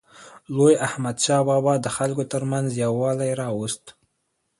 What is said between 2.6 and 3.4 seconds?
یووالی